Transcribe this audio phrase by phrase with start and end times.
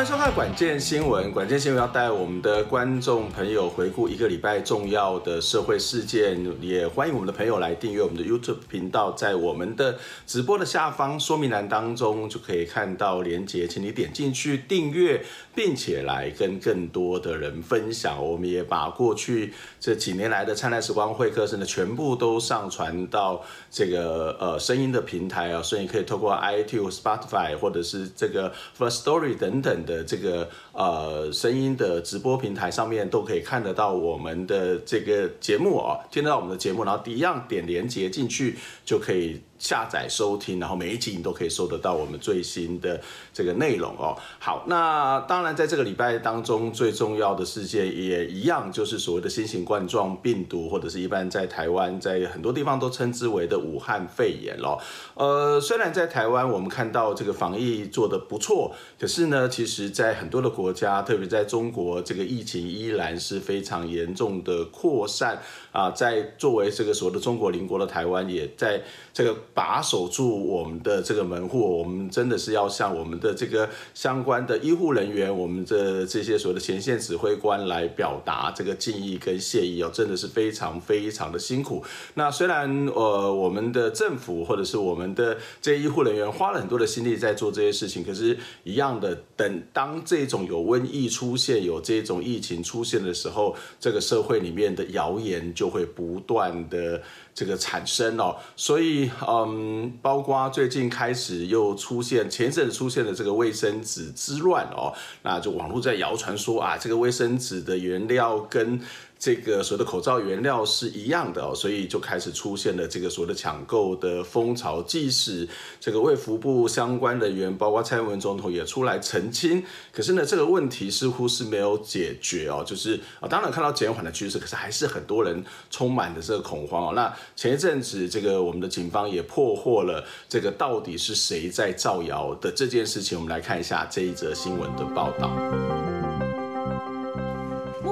[0.00, 15.22] 欢迎收看《管键新闻》，管键新闻要带我们的观众朋友回顾一个礼拜重要的社会事件，也欢迎我们的朋友来订阅我们的 YouTube 频道，在我们的直播的下方说明栏当中就可以看到连接，请你点进去订阅，
[15.54, 18.26] 并且来跟更多的人分享。
[18.26, 29.84] 我们也把过去这几年来的灿烂时光会客室呢，全部都上传到这个呃声音的平台啊，所以你可以透过 iTunes、Spotify 或者是这个 First Story 等等。
[29.90, 39.40] 的这个呃声音的直播平台上面都可以看得到我们的这个节目哦，听得到我们的节目，然后一样点连接进去就可以。
[39.60, 42.98] 下载收听，然后每一集你都可以收得到我们最新的
[43.32, 44.16] 这个内容哦。
[44.38, 54.80] 好，那当然在这个礼拜当中最重要的事件也一样，就是所谓的新型冠状病毒，或者是一般在台湾在很多地方都称之为的武汉肺炎咯。
[55.12, 65.38] 呃，虽然在台湾我们看到这个防疫做得不错，可是呢，其实在很多的国家，特别在中国，这个疫情依然是非常严重的扩散
[65.70, 65.90] 啊。
[65.90, 68.80] 在作为这个所谓的中国邻国的台湾，也在
[69.12, 69.36] 这个。
[69.52, 81.84] 把守住我们的这个门户，我们真的是要向我们的这个相关的医护人员，我们的这些所谓的前线指挥官来表达这个敬意跟谢意哦，真的是非常非常的辛苦。
[82.14, 97.02] 那虽然呃我们的政府或者是我们的这些医护人员花了很多的心力在做这些事情，可是，一样的，等当这种有瘟疫出现、有这种疫情出现的时候，这个社会里面的谣言就会不断的。
[97.32, 99.08] 这个产生哦，所以
[99.48, 108.80] 嗯，包括最近开始又出现，前阵子出现的这个卫生纸之乱哦，那就网络在谣传说啊，这个卫生纸的原料跟。
[109.20, 114.82] 这个所谓的口罩原料是一样的哦，所以就开始出现了这个所谓的抢购的风潮。
[114.82, 115.46] 即使
[115.78, 119.62] 这个卫福部相关人员，包括蔡英文总统也出来澄清，
[119.92, 122.64] 可是呢，这个问题似乎是没有解决哦。
[122.66, 126.92] 就是啊，当然看到减缓的趋势，可是还是很多人充满着这个恐慌哦。
[126.96, 133.18] 那前一阵子，这个我们的警方也破获了这个到底是谁在造谣的这件事情。
[133.18, 135.99] 我们来看一下这一则新闻的报道。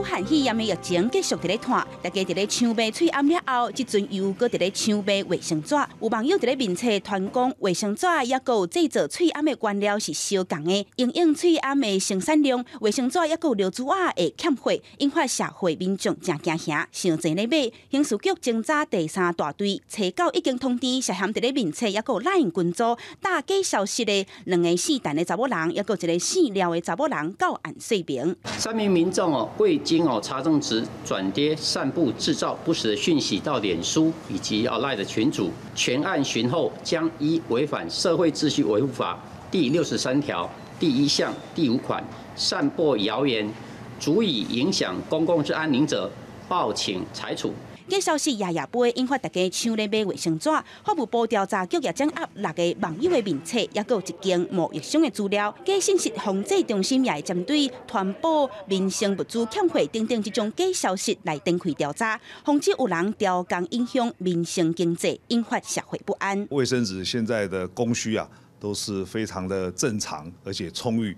[0.09, 5.75] 汉肺炎的疫情继续伫咧传，大家伫咧抢买喙暗了后，即阵又搁伫咧抢买卫生纸。
[6.01, 17.71] 有网友伫咧面册传讲，卫生纸也搁有制作喙暗的原料是相共的，因应喙暗的生产量，卫生纸也搁有流珠啊会欠货，引发社会民众正惊吓，想济咧买。
[17.91, 28.35] 刑事局侦查第三大队初九已经通知涉嫌伫咧面册也搁有赖群组大假消息的两个姓陈的查某人，也搁一个姓廖的查某人到案说明。
[28.57, 29.51] 三名民众哦
[29.99, 39.19] 经哦查证值转跌散布制造不实的讯息到脸书以及啊赖的群组，全案寻后将依违反社会秩序维护法
[39.51, 40.49] 第六十三条
[40.79, 42.01] 第一项第五款
[42.37, 43.53] 散播谣言，
[43.99, 46.09] 足以影响公共之安宁者，
[46.49, 47.53] 报请裁处。
[47.89, 50.51] 这消息夜夜飞，引发大家抢咧买卫生纸。
[50.85, 55.55] 法务部调查局也将压六个网友的名册，也有一件冒疫商的资料。
[55.65, 66.47] 假信息防治中心也会针对传播民生物资欠费等等这种假消息来展开调查，防止有人调岗影响民生经济，引发社会不安。
[66.51, 68.29] 卫生纸现在的供需啊，
[68.61, 71.17] 都是非常的正常而且充裕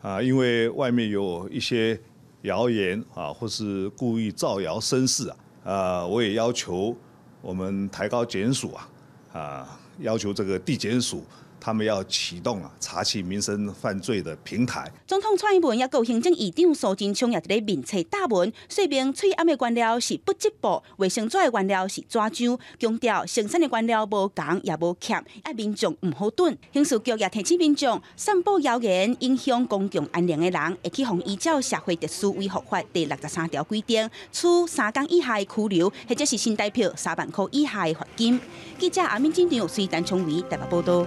[0.00, 2.00] 啊，因为外面有一些
[2.42, 5.36] 谣言啊，或是故意造谣生事啊。
[5.66, 6.96] 呃，我也要求
[7.42, 8.88] 我们抬高检署啊，
[9.32, 11.24] 啊，要求这个地检署。
[11.66, 14.88] 他们要启动啊，查起民生犯罪的平台。
[15.04, 26.56] 总统蔡英文也告行政院长苏贞昌也在面册答问，说明喙暗的原料是不织布，卫生纸的原料是纸浆，强调生产的原料无共也无欠，啊民众唔好囤。
[26.72, 38.40] 刑事局也提醒民众，散布谣言影响公共安宁的人，会去互依照社会特殊危护法第六十三条规定，处三工以下拘留，或者是新台币三万块以下的罚金。
[38.78, 41.04] 记者阿敏金牛随单从为台北报道。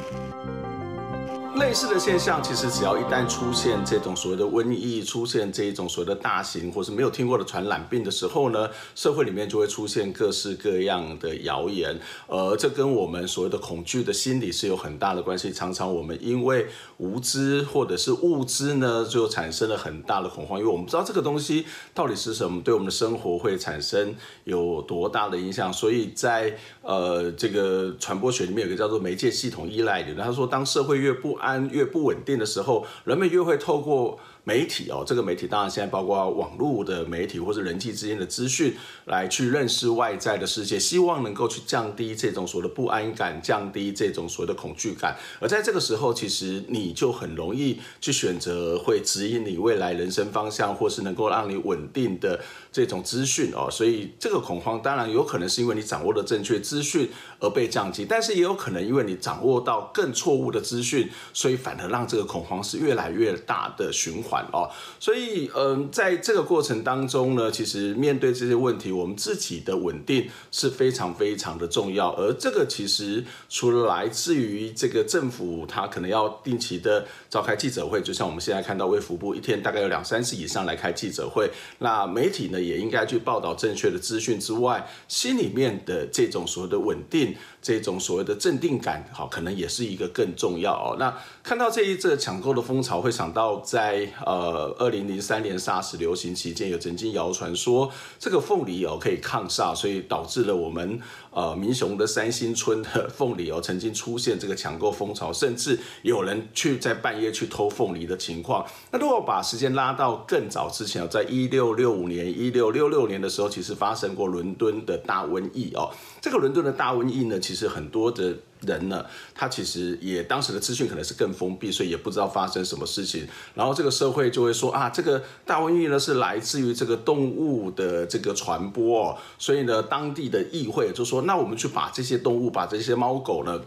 [1.56, 15.52] 类似的现象，其实只要一旦出现这种所谓的瘟疫，出现这一种所谓的大型或是没有听过的传染病的时候呢，社会里面就会出现各式各样的谣言，而这跟我们所谓的恐惧的心理是有很大的关系。
[15.52, 16.68] 常常我们因为
[16.98, 25.74] 无知或者是误知呢，就产生了很大的恐慌，因为我们不知道这个东西到底是什么，对我们的生活会产生有多大的影响。
[25.74, 34.20] 所以在呃这个传播学里面有个叫做媒介系统依赖理论，他说当社会越不安越不稳定的时候，人们越会透过。
[34.50, 38.74] 媒体哦，这个媒体当然现在包括网络的媒体或者人际之间的资讯，
[39.06, 45.16] 来去认识外在的世界，希望能够去降低这种所谓的不安感，降低这种所谓的恐惧感。
[45.40, 52.40] 而在这个时候，其实你就很容易去选择会指引你未来人生方向，或是能够让你稳定的
[52.72, 53.70] 这种资讯哦。
[53.70, 57.08] 所以这个恐慌当然有可能是因为你掌握了正确资讯
[57.40, 64.70] 而被降级，但是也有可能因为你掌握到更错误的资讯，所以反而让这个恐慌是越来越大的循环哦。
[65.00, 72.14] 所以嗯，在这个过程当中呢，其实面对这些问题，我们自己的稳定是非常非常的重要。
[72.16, 81.50] 而这个其实除了来自于这个政府，它可能要定期的召开记者会，就像我们现在看到卫福部一天大概有两三次以上来开记者会，
[81.80, 87.36] 那媒体呢也应该去报道正确的资讯之外，心里面的这种所谓的稳定。
[87.62, 90.96] 这种所谓的镇定感，好，可能也是一个更重要哦。
[90.98, 108.66] 那看到这一阵抢购的风潮，会想到在呃二零零三年 SARS 流行期间，有曾经谣传说这个凤梨哦可以抗煞所以导致了我们呃民雄的三星村的凤梨哦曾经出现这个抢购风潮，甚至有人去在半夜去偷凤梨的情况。
[108.92, 115.90] 那如果把时间拉到更早之前，在一六六五年、一六六六年的时候，其实发生过伦敦的大瘟疫哦。
[116.22, 123.28] 这个伦敦的大瘟疫呢，其实很多的人呢，他其实也当时的资讯可能是更封闭，所以也不知道发生什么事情。
[123.54, 133.62] 然后这个社会就会说啊，这个大瘟疫呢是来自于这个动物的这个传播，所以呢，当地的议会就说，那我们去把这些动物，把这些猫狗呢，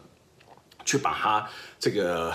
[0.84, 1.48] 去把它
[1.80, 2.32] 这个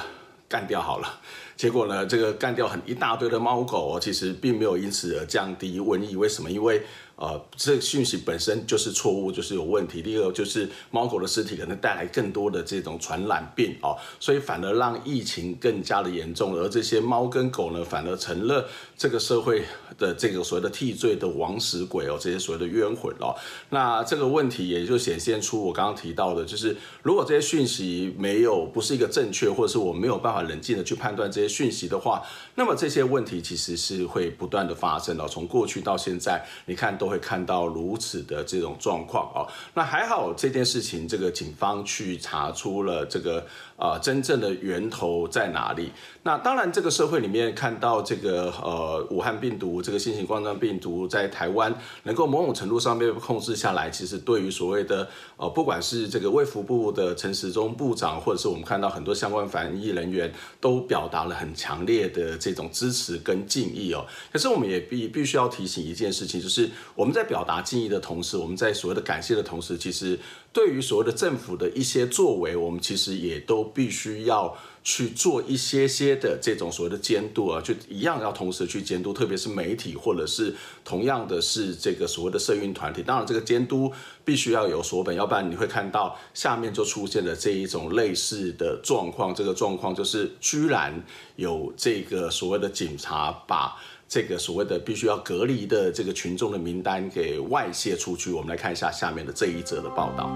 [0.50, 1.20] 干掉好了。
[1.56, 6.16] 结果呢，这个干掉很一大堆的猫狗哦，其实并没有因此而降低瘟疫。
[6.16, 6.52] 为什么？
[6.52, 6.84] 因为
[7.18, 10.04] 呃，这个讯息本身就是错误，就是有问题。
[10.04, 16.54] 第二个就是猫狗的尸体可能带来更多的这种传染病哦，所以反而让疫情更加的严重。
[16.54, 19.64] 而这些猫跟狗呢，反而成了这个社会
[19.98, 23.36] 的这个所谓的替罪的枉死鬼哦，这些所谓的冤魂哦。
[23.72, 32.22] 那这个问题也就显现出我刚刚提到的，就是如果这些讯息没有不是一个正确，或者是我没有办法冷静的去判断这些讯息的话，
[32.54, 35.28] 那么这些问题其实是会不断的发生的。
[35.28, 37.07] 从过去到现在，你看都。
[37.08, 43.46] 会看到如此的这种状况哦，那还好这件事情，这个警方去查出了这个
[43.78, 45.92] 呃真正的源头在哪里。
[46.24, 55.08] 那当然，这个社会里面看到这个呃武汉病毒这个新型冠状病毒在台湾能够某种程度上被控制下来，其实对于所谓的
[55.38, 60.30] 呃不管是这个卫福部的陈时中部长，或者是我们看到很多相关防疫人员，
[60.60, 64.06] 都表达了很强烈的这种支持跟敬意哦。
[64.34, 70.20] 可是我们也必必须要提醒一件事情，就是我们在表达敬意的同时，我们在所谓的感谢的同时，其实
[70.58, 74.58] 对于所谓的政府的一些作为，我们其实也都必须要。
[74.88, 80.56] 去做一些些的这种所谓的监督啊，就一样要同时去监督，特别是媒体或者是
[80.86, 83.04] 同样的是这个所谓的社运团体。
[83.04, 83.92] 当然，这个监督
[84.24, 89.36] 必须要有所本，要不然你会看到下面就出现了这一种类似的状况。
[89.36, 91.04] 这个状况就是居然
[91.36, 93.76] 有这个所谓的警察把
[94.10, 98.32] 这个所谓的必须要隔离的这个群众的名单给外泄出去。
[98.32, 100.36] 我们来看一下下面的这一则的报道。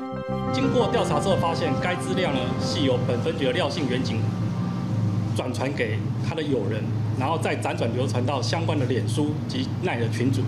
[0.54, 4.20] 经过调查之后，发现该资料呢系由本分局的廖姓员警。
[5.34, 5.98] 转传给
[6.28, 6.84] 他的友人，
[7.18, 10.42] 然后再辗转流传到相关的脸书及奈的群组。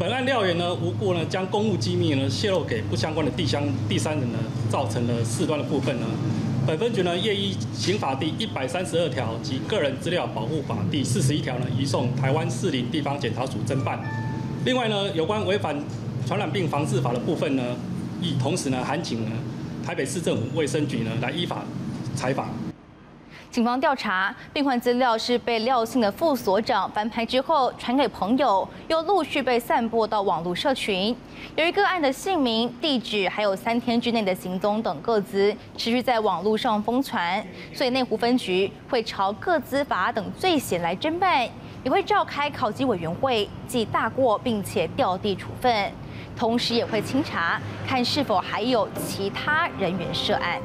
[0.00, 4.38] 本案廖员呢无故呢将公务机密呢泄露给不相关的第相第三人呢，
[4.70, 6.06] 造成了事端的部分呢。
[6.66, 14.00] 本分局呢业依刑法第一百三十二条及个人资料保护法第四十一条呢，移送台湾士林地方检察署侦办。
[14.64, 15.80] 另外呢，有关违反
[16.26, 17.62] 传染病防治法的部分呢，
[18.20, 19.30] 亦同时呢函请呢
[19.86, 21.64] 台北市政府卫生局呢来依法
[22.16, 22.50] 采访。
[23.56, 31.16] 警方调查，病患资料是被廖姓的副所长翻拍之后传给朋友，又陆续被散播到网络社群。
[31.56, 41.48] 由于个案的姓名、地址还有三天之内的行踪等各资持续在网络上疯传，所以内湖分局会朝各资法等罪嫌来侦办，
[41.82, 45.90] 也会召开考绩委员会记大过，并且调地处分，
[46.36, 47.58] 同时也会清查
[47.88, 50.60] 看是否还有其他人员涉案。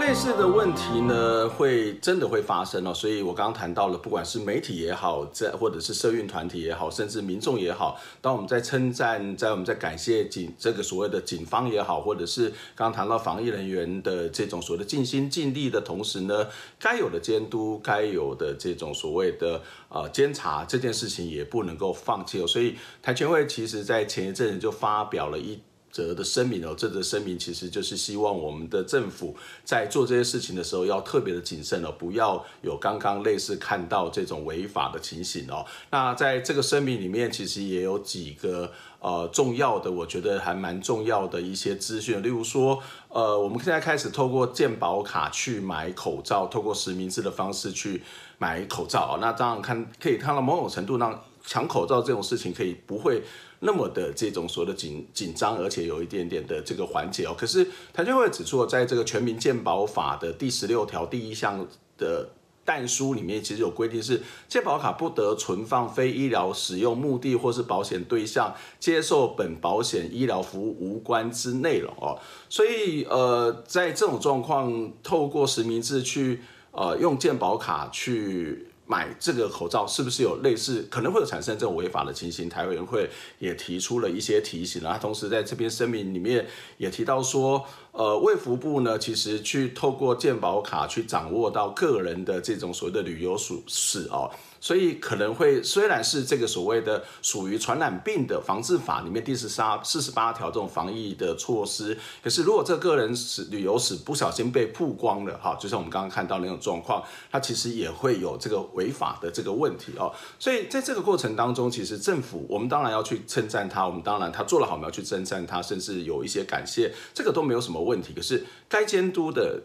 [0.00, 2.92] 类似的问题呢，会真的会发生哦。
[2.92, 16.46] 所以我刚刚谈到了，不管是媒体也好，在或者是社运团体也好，甚至民众也好，当我们在称赞，在我们在感谢警这个所谓的警方也好，或者是刚刚谈到防疫人员的这种所谓的尽心尽力的同时呢，
[16.78, 22.46] 该有的监督，该有的这种所谓的呃监察，这件事情也不能够放弃哦。
[22.46, 25.60] 所以台全会其实在前一阵子就发表了一。
[25.92, 35.66] 则的声明哦，这则声明其实就是希望我们的政府在做这些事情的时候要特别的谨慎哦，不要有刚刚类似看到这种违法的情形哦。
[35.90, 38.70] 那在这个声明里面，其实也有几个
[39.00, 48.02] 呃重要的，我觉得还蛮重要的一些资讯，例如说，呃，我们现在开始透过健保卡去买口罩，透过实名制的方式去
[48.38, 49.18] 买口罩哦。
[49.20, 51.20] 那当然看可以看到某种程度让
[51.50, 53.20] 抢口罩这种事情可以不会。
[53.62, 57.34] 那么的这种所谓的紧紧张，而且有一点点的这个缓解哦。
[57.36, 61.66] 可是台监会指出，在这个全民健保法的第十六条第一项
[61.98, 62.30] 的
[62.64, 72.16] 但书里面，其实有规定是健保卡不得存放非医疗使用目的或是保险对象接受本保险医疗服务无关之内容哦。
[72.48, 76.40] 所以呃，在这种状况，透过实名制去
[76.70, 78.68] 呃用健保卡去。
[78.90, 82.48] 买这个口罩是不是有类似可能会有产生这种违法的情形？
[82.48, 86.44] 台委员会也提出了一些提醒，然后同时在这边声明里面
[86.76, 94.28] 也提到说，呃，卫福部呢其实去透过健保卡去掌握到个人的这种所谓的旅游史史哦。
[94.60, 110.12] 所以可能会，虽然是这个所谓的属于传染病的防治法里面第十三四十八条这种防疫的措施，可是如果这个人史旅游史不小心被曝光了，哈，就像我们刚刚看到那种状况，他其实也会有这个违法的这个问题哦。
[110.38, 118.12] 所以在这个过程当中，其实政府我们当然要去称赞他，我们当然他做了好，我们要去称赞他，甚至有一些感谢，这个都没有什么问题。
[118.14, 119.62] 可是该监督的。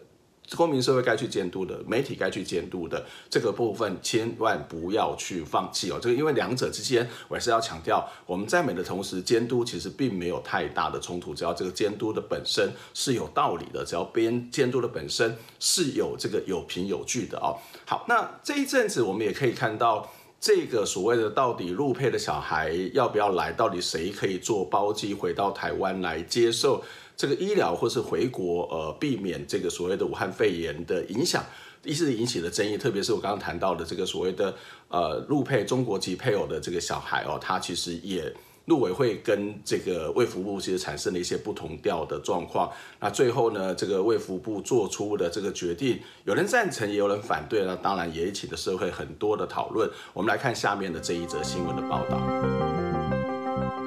[0.54, 5.98] 公民社会该去监督的，媒体该去监督的这个部分，千万不要去放弃哦。
[6.00, 11.34] 这个因为两者之间，我还是要强调，我们在美的同时，监督其实并没有太大的冲突。
[11.34, 17.58] 只要这个监督的本身是有道理的，只要边监督的本身是有这个有凭有据的哦。
[17.84, 26.84] 好，那这一阵子我们也可以看到，这个所谓的到底陆配的小孩要不要来，到底谁可以坐包机回到台湾来接受。
[27.16, 31.42] 这个医疗或是回国，呃，避免这个所谓的武汉肺炎的影响，
[31.82, 32.76] 一直引起了争议。
[32.76, 34.54] 特别是我刚刚谈到的这个所谓的
[34.88, 38.30] 呃陆配中国籍配偶的这个小孩哦，他其实也
[38.66, 42.70] 陆委会跟这个卫福部其实产生了一些不同调的状况。
[43.00, 49.88] 那最后呢，这个卫福部做出的这个决定，有人赞成，也有人反对，那当然也引起了社会很多的讨论。
[50.12, 52.85] 我们来看下面的这一则新闻的报道。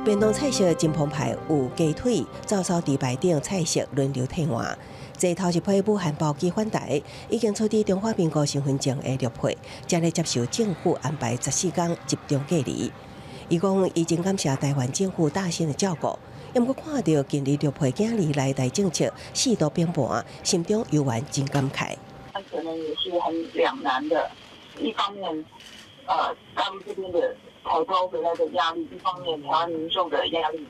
[0.09, 4.75] 便当菜色真澎湃，有鸡腿、照烧猪排等菜色轮流替换。
[5.15, 6.99] 这头一批武汉包机返台，
[7.29, 12.91] 已经取得中华民国身份证的陆配，正在接受政府安排十四天集中隔离。
[13.49, 16.17] 伊讲已经感谢台湾政府大心的照顾，
[16.55, 21.95] 也毋过看到今日陆配囝儿来台政策四度变盘，心中犹原真感慨。
[22.33, 24.27] 他可能也是很两难的，
[24.79, 25.45] 一方面，
[26.07, 27.35] 呃，大陆这边的。
[27.63, 30.65] 好多回来的压力，一方面台湾民众的压力，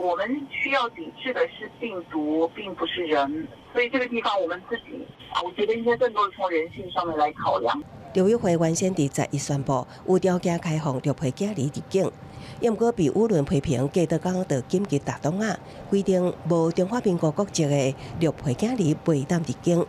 [0.00, 7.82] 我们需要抵制的是病毒，并不是人，所以这个地方我们自己啊，我觉得应该更多从人性上面来考量。
[8.14, 12.12] 刘玉辉原先在十一宣布无条件开放六配囝儿入境，
[12.60, 15.58] 也毋过被舆论批评，隔得刚的紧急大动啊，
[15.88, 19.86] 规定无中华民国国籍的六配囝儿未当入境。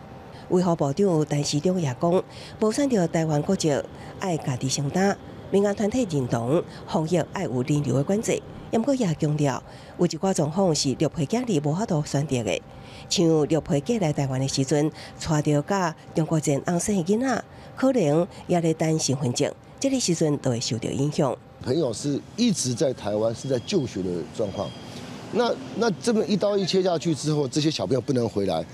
[0.48, 2.24] 卫福部长陈时中也讲，
[2.60, 3.70] 无选到台湾国籍，
[4.20, 5.18] 爱家己承担。
[5.50, 9.62] 民间团体认同防疫爱有人流的管制，不过也强调
[9.98, 12.60] 有一寡状况是陆配囝儿无法度选择的，
[13.08, 14.90] 像绿皮家来台湾的时阵，
[15.24, 17.44] 带着甲中国籍翁生的囡仔，
[17.76, 21.36] 可能也在等身份证，这个时阵都会受到影响。
[21.62, 24.68] 朋友是一直在台湾是在就学的状况，
[25.32, 28.64] 那那这么一刀一切下去之后，这些小朋友不能回来。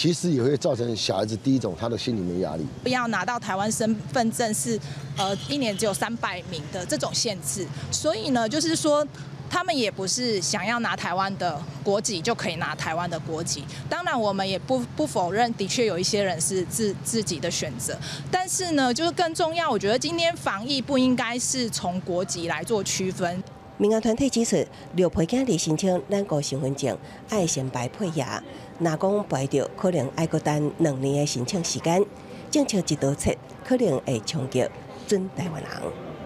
[0.00, 4.78] 其实也会造成小孩子第一种他的心里面压力，不要拿到台湾身份证是，
[5.16, 9.04] 呃，一年只有三百名的这种限制，所以呢，就是说
[9.50, 13.64] 他们也不是想要拿台湾的国籍就可以拿台湾的国籍。
[13.88, 17.98] 当然，我们也不不否认，的确有一些人是自自己的选择，
[18.30, 23.42] 但是呢，就是更重要，我觉得今天防疫不应该是从国籍来做区分。
[23.80, 24.56] 民间团体指出，
[24.96, 26.98] 陆配囝儿申请咱个身份证，
[27.30, 28.42] 爱先排配额。
[28.80, 32.04] 若讲排着，可能爱搁等两年的申请时间。
[32.50, 34.68] 政策一刀切，可能会冲击
[35.06, 35.70] 准台湾人。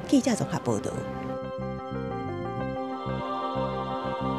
[0.09, 0.91] 记者综合报道。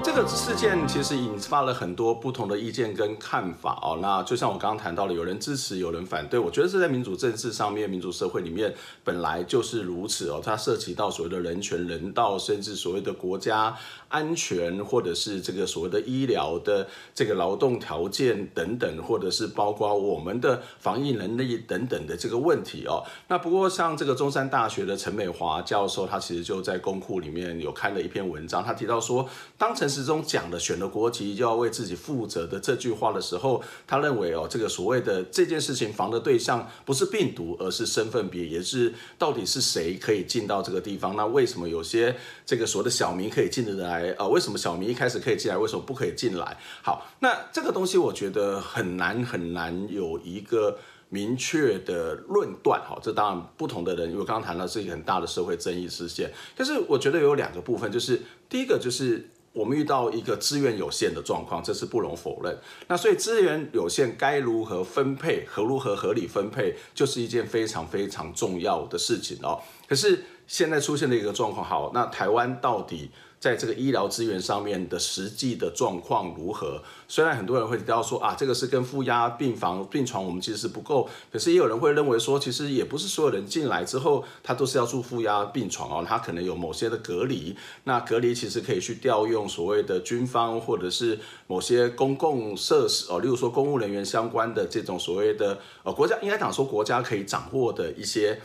[0.03, 3.99] 这个事件其实引发了很多不同的意见跟看法哦。
[4.01, 6.37] 那就像我刚刚谈到了，有人支持，有人反对。
[6.37, 10.41] 我觉得是在民主政治上面、民主社会里面本来就是如此哦。
[10.43, 13.73] 它涉及到所谓的人权、人道，甚至所谓的国家
[14.13, 23.03] 安全，或者是这个所谓的医疗的这个劳动条件等等，或者是包括我们的防疫能力等等的这个问题哦。
[23.27, 29.27] 那不过像这个中山大学的陈美华教授，他其实就在公库里面有看了一篇文章，他提到说，
[29.57, 41.15] 当陈时中讲了选了国籍就要为自己负责的这句话的时候，他认为哦，这个所谓的这件事情防的对象不是病毒，而是身份别，也是到底是谁可以进到这个地方？
[41.15, 42.15] 那为什么有些
[42.45, 44.02] 这个所谓的小民可以进得来？
[44.11, 46.57] 呃，为什么小明一开始可以进来，为什么不可以进来？
[46.81, 50.77] 好，那这个东西我觉得很难很难有一个
[51.09, 52.81] 明确的论断。
[52.85, 59.29] 好，这当然不同的人，因为刚刚谈到是一个很大的社会争议事件，但是我觉得有两个部分，就是第一个就是。
[59.53, 62.57] 我们遇到一个资源有限的状况，这是不容否认。
[62.87, 69.61] 那所以资源有限，该如何分配和如何合理分配，就是一件非常非常重要的事情哦。
[69.87, 73.11] 可是现在出现了一个状况，好，那台湾到底？
[73.43, 76.81] 在这个医疗资源上面的实际的状况如何？
[77.09, 87.53] 虽然很多人会提到说啊，这个是跟负压病房病床我们其实是不够，可是也有人会认为说，其实也不是所有人进来之后他都是要住负压病床哦，他可能有某些的隔离。
[87.83, 98.39] 那隔离其实可以去调用所谓的军方或者是某些公共设施哦，例如说公务人员相关的这种所谓的呃国家应该讲说国家可以掌握的一些。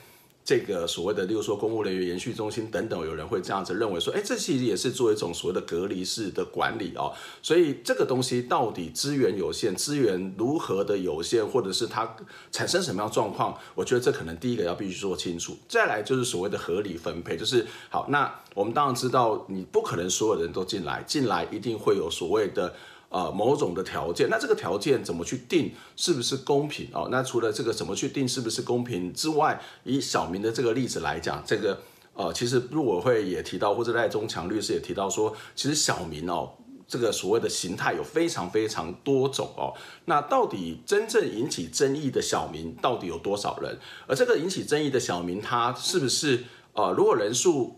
[0.48, 7.12] 这个所谓的，例如说公务人员延续中心等等，有人会这样子认为说，哎，这其实也是做一种所谓的隔离式的管理哦。
[7.42, 12.16] 所以这个东西到底资源有限，资源如何的有限，或者是它
[12.50, 15.54] 产生什么样状况，我觉得这可能第一个要必须说清楚。
[15.68, 22.74] 再来就是所谓的合理分配，就是好，那我们当然知道，你不可能所有人都进来，进来一定会有所谓的。
[23.10, 27.08] 呃，某种的条件，那这个条件怎么去定，是不是公平哦？
[27.10, 31.80] 那除了这个怎么去定，是不是公平之外，以小明的这个例子来讲，这个
[32.12, 36.52] 呃，其实陆委会也提到，或者赖中强律师也提到说，其实小明哦，
[36.86, 39.72] 这个所谓的形态有非常非常多种哦。
[40.04, 43.78] 那到底真正引起争议的小民到底有多少人？
[44.06, 47.76] 而这个引起争议的小民，他是不是呃，如果人数？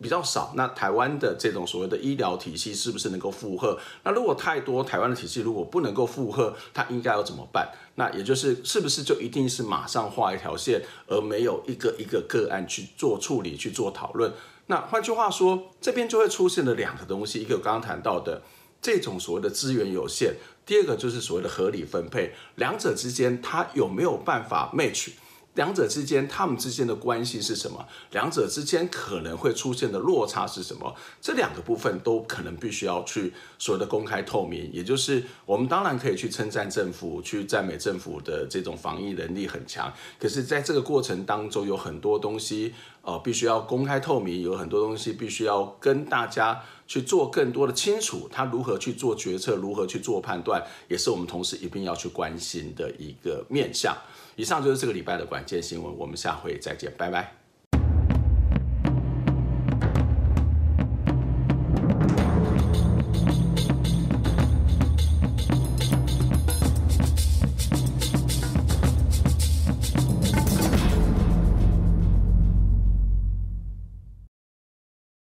[0.00, 3.78] 比较少，那台湾的这种所谓的医疗体系是不是能够负荷？
[4.04, 7.70] 那如果太多，台湾的体系如果不能够负荷，它应该要怎么办？
[7.94, 14.32] 那也就是是不是就一定是马上画一条线，而没有一个一个个案去做处理、去做讨论？
[14.66, 18.42] 那换句话说，这边就会出现了两个东西，一个我刚刚谈到的
[18.82, 20.34] 这种所谓的资源有限，
[20.66, 25.12] 第二个就是所谓的合理分配，两者之间它有没有办法 match？
[25.56, 27.84] 两者之间，他们之间的关系是什么？
[28.12, 30.94] 两者之间可能会出现的落差是什么？
[31.20, 34.70] 这两个部分都可能必须要去所谓的公开透明。
[34.72, 39.92] 也就是我们当然可以去称赞政府，去赞美政府的这种防疫能力很强。
[40.20, 48.28] 可是，在这个过程当中，有很多东西，呃，必须要公开透明，有很多东西必须要跟大家去做更多的清楚。
[48.32, 53.96] 他如何去做决策，如何去做判断，也是我们同时一定要去关心的一个面向。
[54.36, 57.35] 以上就是这个礼拜的关键新闻，我们下回再见，拜拜。